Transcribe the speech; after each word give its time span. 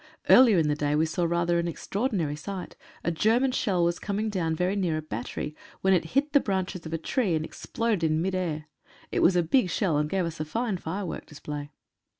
Earlier 0.29 0.57
in 0.57 0.67
the 0.67 0.73
day 0.73 0.95
we 0.95 1.05
saw 1.05 1.25
rather 1.25 1.59
an 1.59 1.67
extraordinary 1.67 2.35
sight— 2.35 2.75
a 3.03 3.11
German 3.11 3.51
shell 3.51 3.83
was 3.83 3.99
coming 3.99 4.31
down 4.31 4.55
very 4.55 4.75
near 4.75 4.97
a 4.97 5.01
battery, 5.03 5.55
when 5.81 5.93
it 5.93 6.05
hit 6.17 6.33
the 6.33 6.39
branches 6.39 6.87
of 6.87 6.93
a 6.93 6.97
tree, 6.97 7.35
and 7.35 7.45
exploded 7.45 8.01
in 8.03 8.19
mid 8.19 8.33
air. 8.33 8.65
It 9.11 9.19
was 9.19 9.35
a 9.35 9.43
big 9.43 9.69
shell, 9.69 9.99
and 9.99 10.09
gave 10.09 10.25
us 10.25 10.39
a 10.39 10.43
fine 10.45 10.77
firework 10.77 11.27
display. 11.27 11.69